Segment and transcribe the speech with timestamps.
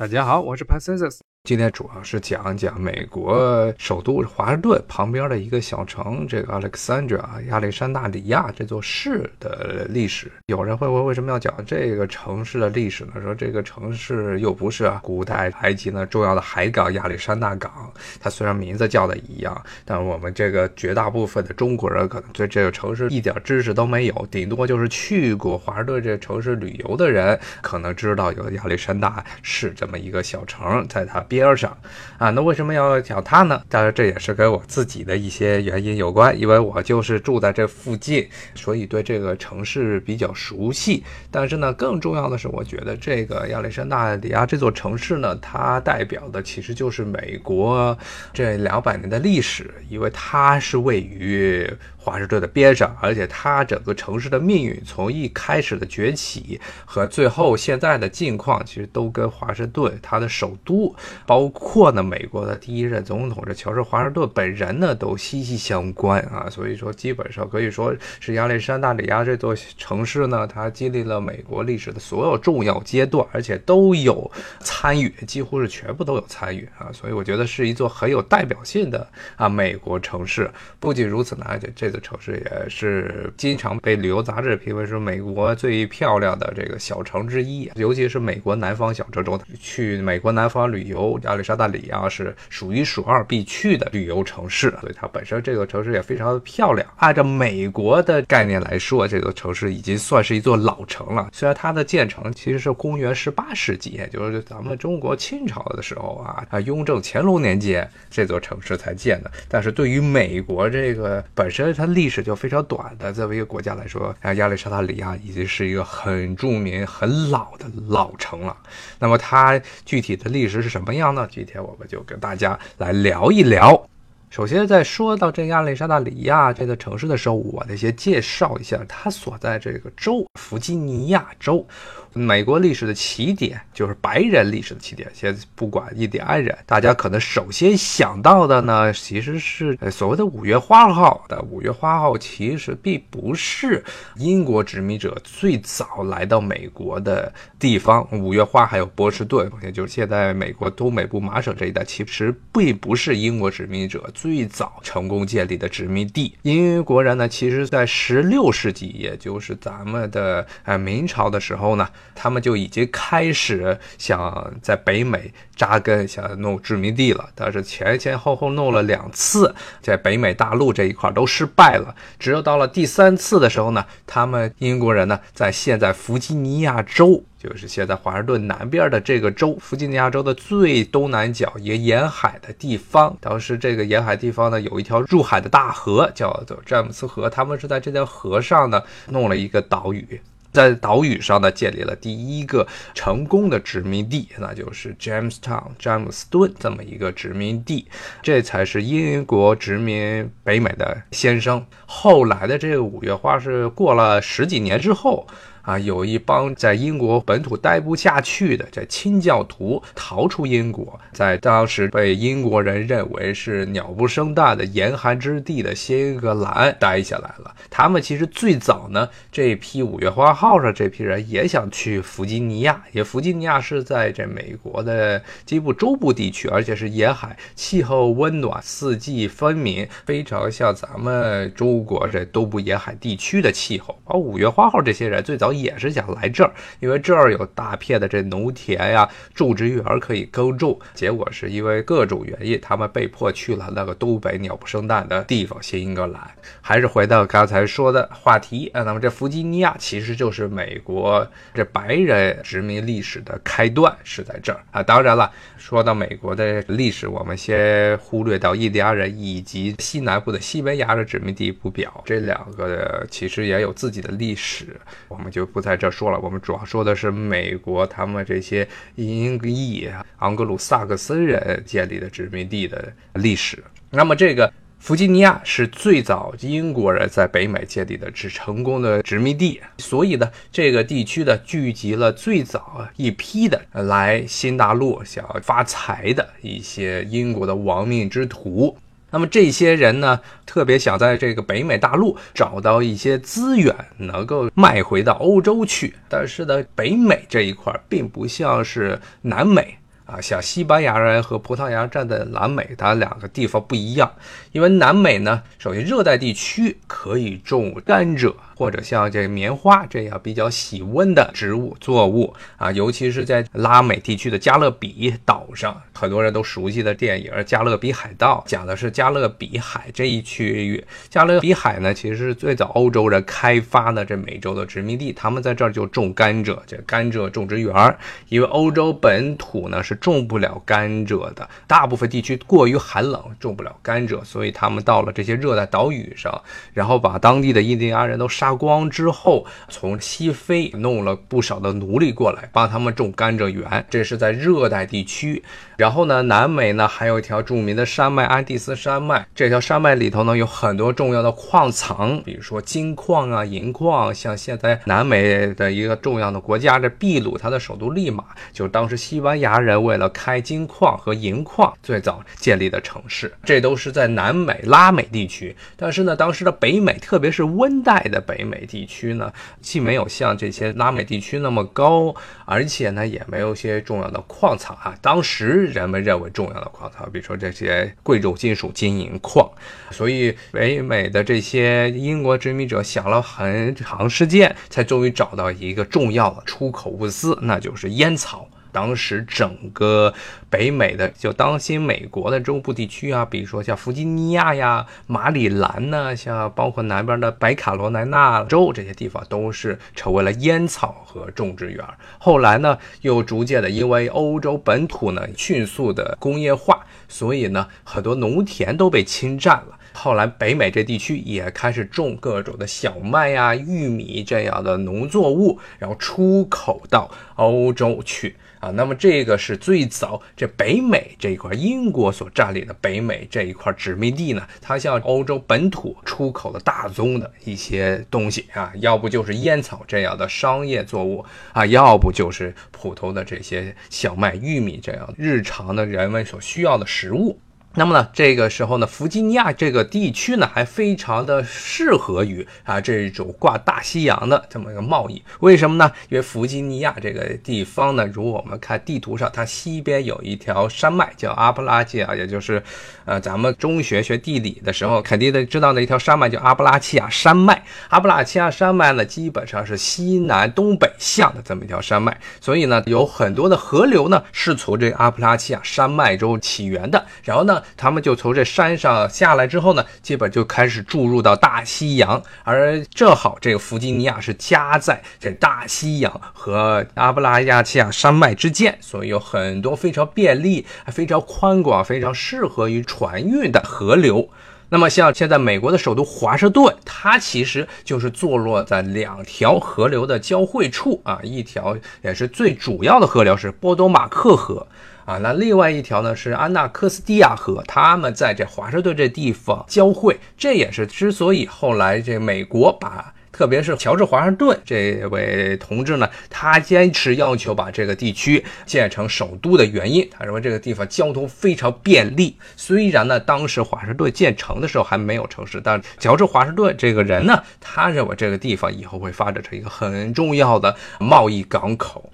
[0.00, 10.30] 大家好，我是 p a c e s 今天主要是讲讲美国首都华盛顿旁边的一个小城，这个 Alexandria 亚历山大里亚这座市的历史。
[10.46, 13.14] 有人会问，为什么要讲这个城市的历史呢？
[13.22, 31.24] 说这个城市又不是古代埃及呢重要的海港亚历山大港，它虽然名字叫的一样，但我们这个绝大部分的中国人可能对这个城市一点知识都没有，顶多就是去过华盛顿这城市旅游的人可能知道有亚历山大市这么一个小城，在它。
[31.30, 31.78] 边上
[32.18, 33.62] 啊，那为什么要讲它呢？
[33.68, 41.04] 当然这也是跟我自己的一些原因有关，因为我就是住在这附近，所以对这个城市比较熟悉。
[41.30, 47.96] 但是呢，更重要的是，我觉得这个亚历山大里亚这座城市呢，它代表的其实就是美国
[48.32, 51.70] 这两百年的历史，因为它是位于。
[52.02, 60.96] 华盛顿的边上，而且它整个城市的命运，从一开始的崛起和最后现在的境况，其实都跟华盛顿它的首都，
[61.26, 66.48] 包括呢美国的第一任总统这乔治华盛顿本人呢，都息息相关啊。
[66.48, 76.88] 所以说，基本上可以说是亚历山大里亚这座城市呢，它经历了美国历史的所有重要阶段，而且都有参与，几乎是全部都有参与啊。
[76.94, 80.50] 所以我觉得是一座很有代表性的啊美国城市。
[80.78, 81.89] 不仅如此呢，而且这。
[81.90, 96.86] 的城市也是经常被旅游杂志评为是美国最漂亮的这个小城之一，尤其是美国南方小城中，去美国南方旅游，亚历山大里亚是数一数二必去的旅游城市，所以它本身这个城市也非常的漂亮。
[96.96, 101.30] 按照美国的概念来说，这个城市已经算是一座老城了。
[101.32, 109.30] 虽然它的建成其实是公元十八世纪，也就是咱们中国清朝的时候啊，啊雍正乾隆年间这座城市才建的。
[109.48, 111.74] 但是对于美国这个本身。
[111.80, 118.54] 它历史就非常短的，作为一个国家来说，啊，亚历山大里亚已经是一个很著名、很老的老城了。
[118.98, 121.26] 那么它具体的历史是什么样呢？
[121.30, 123.88] 今天我们就跟大家来聊一聊。
[124.30, 131.66] 首先，在说到这个亚历山大里亚这个城市的时候，我得先介绍一下它所在这个州——弗吉尼亚州。
[132.12, 135.08] 美国历史的起点就是白人历史的起点。
[135.14, 141.40] 先不管印第安人，大家可能首先想到的呢，其实是所谓的五月花号的。
[141.42, 143.82] 五月花号其实并不是
[144.16, 148.06] 英国殖民者最早来到美国的地方。
[148.12, 156.36] 五月花还有波士顿，也就是现在美国东北部麻省这一带，其实并不是英国殖民者最早成功建立的殖民地。
[156.42, 161.88] 英国人呢，其实在十六世纪，也就是咱们的呃明朝的时候呢。
[162.22, 167.30] 他们就已经开始想在北美扎根，想弄殖民地了。
[167.34, 171.94] 但是前前后后弄了两次，在北美大陆这一块都失败了。
[172.18, 183.16] 只有到了第三次的时候呢，他们英国人呢，在现在弗吉尼亚州，就是现在华盛顿南边的这个州，弗吉尼亚州的最东南角一个沿海的地方。
[183.18, 187.30] 当时这个沿海地方呢，有一条入海的大河，叫做詹姆斯河。
[187.30, 190.20] 他们是在这条河上呢，弄了一个岛屿。
[190.52, 197.86] 在岛屿上呢，建立了第一个成功的殖民地，那就是 Jamestown 詹姆斯顿这么一个殖民地，
[198.20, 201.64] 这才是英国殖民北美的先声。
[201.86, 205.26] 后来的这个五月花是过了十几年之后。
[205.62, 217.54] 啊，有一帮在英国本土待不下去的这清教徒逃出英国，在当时被英国人认为是鸟不生蛋的严寒之地的新英格兰待下来了。
[217.68, 233.98] 他们其实最早呢，这批五月花号上这批人也想去弗吉尼亚，也弗吉尼亚是在这美国的西部中部地区，而且是沿海，气候温暖，四季分明，非常像咱们中国这东部沿海地区的气候。
[234.04, 235.49] 而五月花号这些人最早。
[235.52, 240.78] 也是想来这儿，因为这儿有大片的这农田呀，种植园可以耕种。
[240.94, 246.20] 结果是因为各种原因，他们被迫去了那个东北鸟不生蛋的地方——新英格兰。
[246.60, 254.82] 还是回到刚才说的话题啊，那么这弗吉尼亚其实就是美国这白人殖民历史的开端，是在这儿啊。
[254.82, 265.39] 当然了，说到美国的历史，我们先忽略到印第安人以及西南部的西班牙的殖民地不表，这两个其实也有自己的历史，我们就。
[265.40, 269.88] 就不在这说了，我们主要说的是美国他们这些英裔
[270.18, 273.64] 盎格鲁撒克森人建立的殖民地的历史。
[273.88, 288.76] 那么这个弗吉尼亚是最早英国人在北美建立的只成功的殖民地，所以呢，这个地区呢聚集了最早一批的来新大陆想发财的一些英国的亡命之徒。
[289.10, 295.94] 那么这些人呢，特别想在这个北美大陆找到一些资源，能够卖回到欧洲去。
[296.08, 299.76] 但是呢，北美这一块并不像是南美
[300.06, 304.10] 啊，像西班牙人和葡萄牙站在南美，它两个地方不一样。
[304.52, 320.84] 因为南美呢，首先热带地区可以种甘蔗，或者像这棉花这样比较喜温的植物作物啊，尤其是在拉美地区的加勒比岛上，很多人都熟悉的电影《加勒比海盗》，讲的是加勒比海这一区域。
[321.08, 327.98] 加勒比海呢，其实是最早欧洲人开发的这美洲的殖民地，他们在这儿就种甘蔗，这甘蔗种植园儿，
[328.28, 329.94] 因为欧洲本土呢是。
[329.94, 336.42] 种不了甘蔗的，大部分地区过于寒冷，种不了甘蔗，所以他们到了这些热带岛屿上，
[336.72, 343.84] 然后把当地的印第安人都杀光之后，从西非弄了不少的奴隶过来，帮他们种甘蔗园。
[343.90, 345.42] 这是在热带地区。
[345.76, 354.14] 然后呢，南美呢还有一条著名的山脉安第斯山脉，这条山脉里头呢有很多重要的矿藏，比如说金矿啊、银矿。
[354.14, 363.32] 像现在南美的一个重要的国家，这秘鲁，它的首都利马，就是当时西班牙人为了开金矿和银矿最早建立的城市。
[363.42, 365.56] 这都是在南美、拉美地区。
[365.76, 372.14] 但是呢，当时的北美，特别是温带的北北美地区呢，既没有像这些拉美地区那么高，
[372.44, 374.94] 而且呢，也没有一些重要的矿藏啊。
[375.00, 375.70] 当时。
[375.70, 379.48] 人们认为重要的矿藏，比如说这些贵重金属金银矿，
[379.90, 388.48] 所以北美的这些英国殖民者想了很长时间，才终于找到一个重要的出口物资，那就是烟草。
[388.72, 390.12] 当时整个
[390.48, 401.84] 北美的就当今美国的中部地区啊，比如说像弗吉尼亚呀、马里兰呢，像包括南边的北卡罗来纳州这些地方，都是成为了烟草和种植园。
[402.18, 409.78] 后来呢，又逐渐的因为欧洲本土呢迅速的工业化，所以呢很多农田都被侵占了。
[410.02, 418.34] 后来北美这地区也开始种各种的小麦呀、玉米这样的农作物，然后出口到欧洲去。
[418.60, 437.38] 啊，那么这个是最早这北美这一块，英国所占领的北美这一块殖民地呢，它向欧洲本土出口的大宗的一些东西啊，要不就是烟草这样的商业作物啊，要不就是普通的这些小麦、玉米这样日常的人们所需要的食物。
[437.74, 445.22] 那么呢，这个时候呢，弗吉尼亚这个地区呢，还非常的适合于啊这种挂大西洋的这么一个贸易。
[445.38, 445.92] 为什么呢？
[446.08, 452.60] 因为弗吉尼亚这个地方呢，如我们看地图上，它西边有一条山脉叫阿布拉契亚，也就是，
[453.04, 457.62] 呃，咱们中学学地理的时候肯定得知道的一条山脉叫阿布拉契亚山脉。
[457.90, 484.28] 阿布拉契亚山脉呢，基本上是西南东北向的这么一条山脉，所以呢，有很多的河流呢是从这阿布拉契亚山脉中起源的，然后呢他们就从这山上下来之后呢，基本就开始注入到大西洋，而正好这个弗吉尼亚是夹在这大西洋和阿布拉亚契亚山脉之间，所以有很多非常便利、非常宽广、非常适合于船运的河流。
[484.72, 494.68] 那么像现在美国的首都华盛顿，它其实就是坐落在两条河流的交汇处啊，一条也是最主要的河流是波多马克河。
[495.10, 510.08] 啊，那另外一条呢是安纳科斯蒂亚河，他们在这华盛顿这地方交汇，这也是之所以后来这美国把，特别是乔治华盛顿这位同志呢，他坚持要求把这个地区建成首都的原因。
[510.12, 512.36] 他认为这个地方交通非常便利。
[512.54, 522.12] 虽然呢，当时华盛顿建成的时候还没有城市，但乔治华盛顿这个人呢，他认为这个地方以后会发展成一个很重要的贸易港口。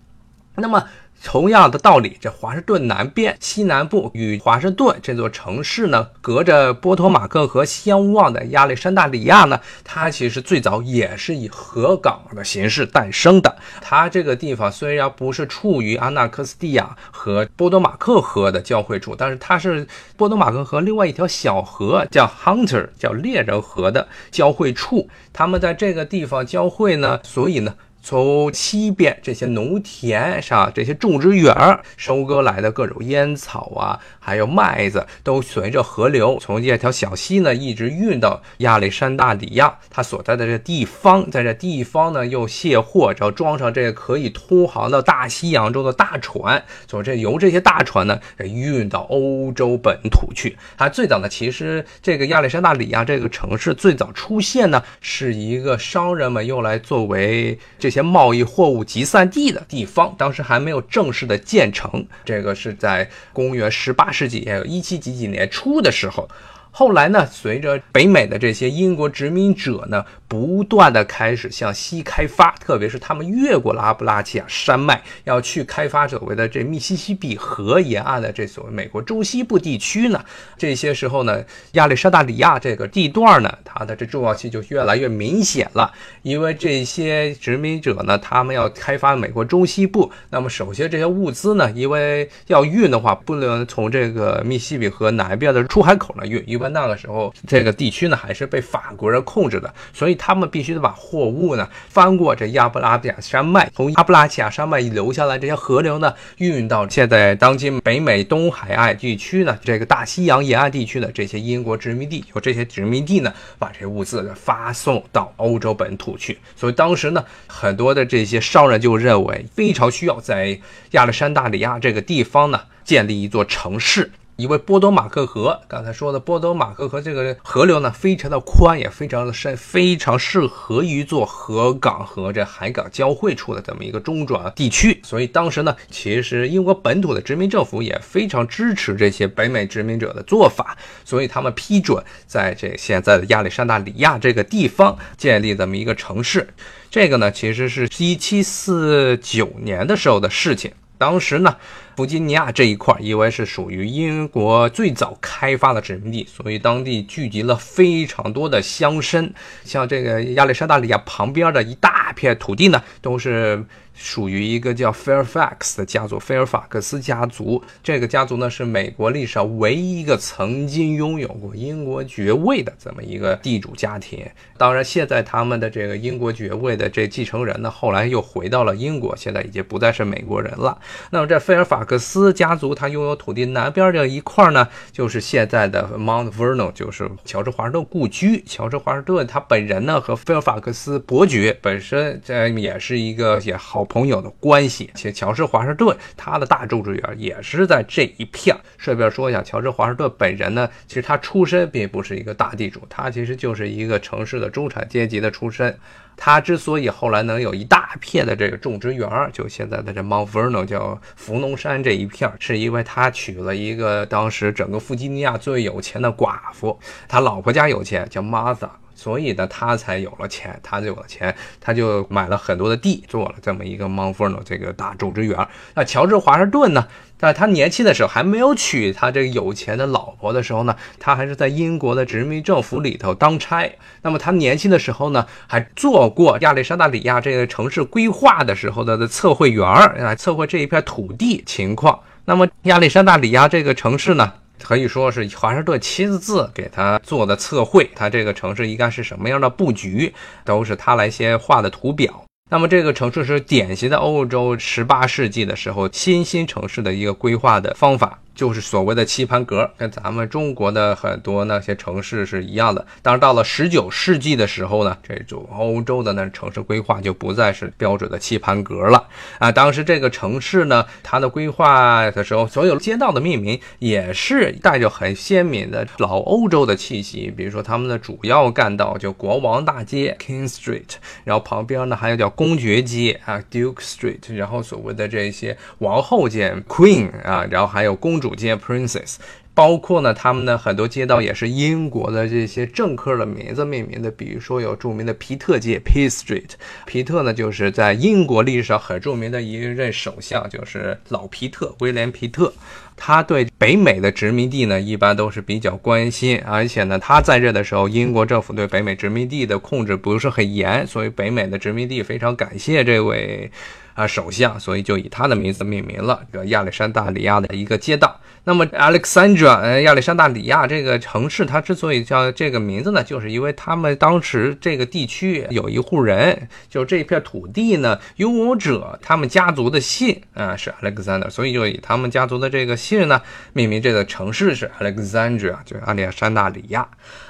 [0.55, 0.83] 那么。
[1.27, 13.57] 同样的道理，这华盛顿南边西南部与华盛顿这座城市呢，隔着波托马克河相望的亚历山大里亚呢，它其实最早也是以河港的形式诞生的。
[13.81, 19.85] 它这个地方虽然不是处于阿纳克斯蒂亚和波多马克河的交汇处，但是它是
[20.17, 25.09] 波多马克河另外一条小河叫 Hunter，叫猎人河的交汇处。
[25.33, 27.75] 他们在这个地方交汇呢，所以呢。
[28.07, 31.53] 从西边这些农田上，这些种植园
[31.97, 50.57] 收割来的各种烟草啊，还有麦子，都随着河流从这条小溪呢，一直运到亚历山大里亚他所在的这地方，在这地方呢又卸货，然后装上这个可以通航到大西洋中的大船，从这由这些大船呢运到欧洲本土去。
[50.79, 58.03] 它最早呢，其实这个亚历山大里亚这个城市最早出现呢，是一个商人们用来作为这些。
[58.03, 62.07] 些贸易货物集散地的地方，当时还没有正式的建成。
[62.27, 66.29] 这个是在公元十八世纪，也有一七几几年初的时候。
[66.79, 80.23] 后来呢，随着北美的这些英国殖民者呢，不断的开始向西开发，特别是他们越过了阿布拉契亚山脉，要去开发所谓的这密西西比河沿岸的这所谓美国中西部地区呢。
[80.59, 81.43] 这些时候呢，
[81.73, 85.91] 亚历山大里亚这个地段呢，它的这重要性就越来越明显了。
[86.21, 116.39] 因为这些殖民者呢，他们要开发美国中西部，那么首先这些物资呢，因为要运的话，不能从这个密西比河南边的出海口那运，因为那个时候，这个地区呢还是被法国人控制的，所以他们必须得把货物呢翻过这亚布拉契亚山脉，从亚布拉契亚山脉流下来这些河流呢，运到现在当今北美东海岸地区呢，这个大西洋沿岸地区的这些英国殖民地，由这些殖民地呢把这些物资发送到欧洲本土去。
[116.57, 120.59] 所以当时呢，很多的这些商人就认为非常需要在
[120.93, 124.11] 亚历山大里亚这个地方呢建立一座城市。
[124.37, 135.01] 因为波多马克河，刚才说的波多马克河这个河流呢，非常的宽，也非常的深，非常适合于做河港和这海港交汇处的这么一个中转地区。
[135.03, 146.47] 所以当时呢，其实英国本土的殖民政府也非常支持这些北美殖民者的做法，所以他们批准在这现在的亚历山大里亚这个地方建立这么一个城市。
[146.91, 150.71] 这个呢，其实是一七四九年的时候的事情。
[150.99, 151.57] 当时呢。
[151.97, 159.31] 弗吉尼亚这一块，因为是属于英国最早开发的殖民地，所以当地聚集了非常多的乡绅。
[159.65, 163.65] 像这个亚历山大里亚旁边的一大片土地呢，都是
[163.97, 167.63] 属于一个叫 Fairfax 的家族，菲尔法克斯家族。
[167.83, 174.25] 这个家族呢，是美国历史上唯一一个曾经拥有过英国爵位的这么一个地主家庭。
[174.59, 180.79] 当然，现在他们的这个英国爵位的这继承人呢，后来又回到了英国，现在已经不再是美国人了。
[181.11, 188.43] 那么这菲尔法克斯家族，他拥有土地南边这一块呢，就是现在的 Mount Vernon，就是乔治华盛顿故居。
[188.47, 194.91] 乔治华盛顿他本人呢，和菲尔法克斯伯爵本身这也是一个也好朋友的关系。
[194.95, 198.57] 且乔治华盛顿他的大种植园也是在这一片。
[198.79, 205.79] 顺便说一下，乔治华盛顿本人呢，其实他出身并不是一个大地主，他其实就是一个城市的中产阶级的出身。
[206.17, 218.71] 他之所以后来能有一大片的这个种植园儿，就现在的这 Mount Vernon 叫福农山这一片儿，是因为他娶了一个当时整个弗吉尼亚最有钱的寡妇，他老婆家有钱，叫 Martha。
[218.99, 225.47] 所以呢，他才有了钱，他就有了钱，他就买了很多的地，做了这么一个 Mount Vernon 这个大种植园。
[225.75, 233.71] 那乔治华盛顿呢，在他年轻的时候还没有娶他这个有钱的老婆的时候呢，他还是在英国的殖民政府里头当差。
[234.03, 241.99] 那么他年轻的时候呢，还做过亚历山大里亚这个城市规划的时候的测绘员儿，来测绘这一片土地情况。
[242.25, 244.33] 那么亚历山大里亚这个城市呢？
[244.63, 250.13] 可以说是华盛顿亲自给他做的测绘，他这个城市应该是什么样的布局，
[250.45, 252.25] 都是他来先画的图表。
[252.49, 258.21] 那么这个城市是典型的欧洲十八世纪的时候新兴城市的一个规划的方法。
[258.37, 262.87] 就是所谓的棋盘格，跟咱们中国的很多那些城市是一样的。
[263.01, 269.51] 当然，到了十九世纪的时候呢，这种欧洲的那城市规划就不再是标准的棋盘格了啊。
[269.51, 277.33] 当时这个城市呢，它的规划的时候，所有街道的命名也是带着很鲜明的老欧洲的气息。
[277.35, 288.26] 比如说，他们的主要干道就国王大街 （King Street），然后旁边呢还有叫公爵街啊 （Duke Street），然后所谓的这些王后街 （Queen） 啊，然后还有公主。
[288.27, 289.15] 主街 Princess，
[289.55, 296.51] 包括呢，他们的很多街道也是英国的这些政客的名字命名的，比如说有著名的皮特街 Pitt Street，
[296.87, 302.53] 皮特呢就是在英国历史上很著名的一任首相，就是老皮特威廉皮特，
[302.97, 313.53] 他对北美的殖民地呢一般都是比较关心，而且呢他在任的时候，英国政府对北美殖民地的控制不是很严，所以北美的殖民地非常感谢这位。
[313.97, 318.21] 啊，首相，所以就以他的名字命名了这个亚历山大里亚的一个街道。
[318.45, 333.21] 那么，Alexandra，呃，亚历山大里亚这个城市，它之所以叫这个名字呢，就是因为他们当时这个地区有一户人，就这片土地呢，拥有者他们家族的姓啊是 Alexander，所以就以他们家族的这个姓呢
[333.55, 336.87] 命名这个城市是 Alexandra，就是亚历山大里亚。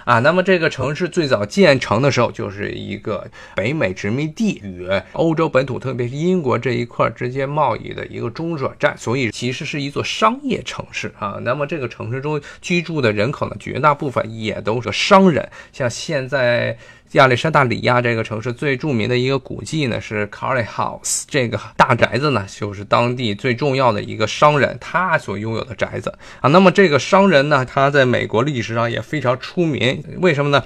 [0.07, 6.57] 啊，那么这个城市最早建成的时候，就是一个北美殖民地与欧洲本土，特别是英国。
[6.57, 11.39] 这一块之间贸易的一个中转站，所以其实是一座商业城市啊。
[11.43, 15.49] 那么这个城市中居住的人口呢，绝大部分也都是商人。
[15.73, 16.79] 像现在
[17.13, 26.51] 亚历山大里亚这个城市最著名的一个古迹呢，是 Carly House 这个大宅子呢，就是当地最重要的一个商人他所拥有的宅子啊。
[26.51, 30.63] 那么这个商人呢，他在美国历史上也非常出名，为什么呢？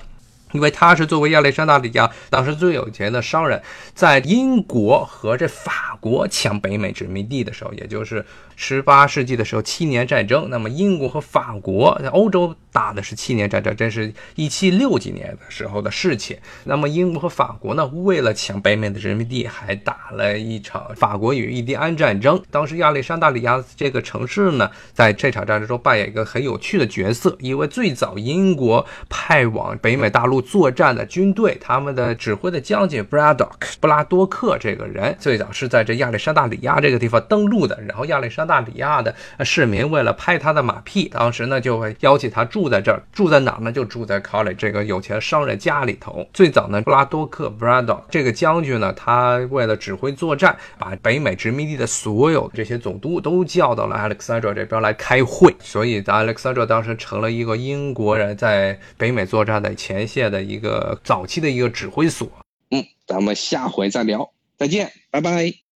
[0.52, 3.60] 因为他是作为亚历山大里亚当时最有钱的商人，
[3.94, 8.24] 在英国和这法国抢北美殖民地的时候，也就是
[8.56, 10.48] 十八世纪的时候，七年战争。
[10.50, 16.36] 那么英国和法国在欧洲打的是七年战争，这是一七六几年的时候的事情。
[16.64, 22.42] 那么英国和法国呢，为了抢北美的殖民地，还打了一场法国与印第安战争。
[22.50, 30.39] 当时亚历山大里亚这个城市呢，在这场战争中扮演一个很有趣的角色，因为最早英国派往北美大陆。
[30.40, 37.78] 作战的军队，他们的指挥的将军 Braddock 布拉多克这个人，最早是在这亚历山大里亚这个地方登陆的。
[37.88, 43.02] 然后亚历山大里亚的市民为了拍他的马屁，当时呢就会邀请他住在这儿。
[43.12, 43.72] 住在哪呢？
[43.72, 46.26] 就住在 Colly 这个有钱商人家里头。
[46.32, 55.54] 最早呢，布拉多克 Braddock 这个将军呢，他为了指挥作战，把北美殖民地的所有这些总督都叫到了 Alexandra 这边来开会。
[55.60, 60.29] 所以 Alexandra 当时成了一个英国人在北美作战的前线。
[60.30, 62.30] 的一个早期的一个指挥所，
[62.70, 65.69] 嗯，咱们下回再聊，再见，拜拜。